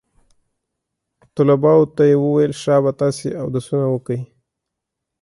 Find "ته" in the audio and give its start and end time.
1.95-2.03